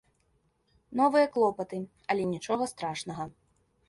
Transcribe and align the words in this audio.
Новыя 1.01 1.27
клопаты, 1.35 1.79
але 2.13 2.23
нічога 2.31 2.63
страшнага. 2.73 3.23